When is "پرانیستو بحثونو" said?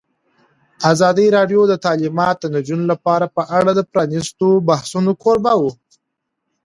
3.91-5.11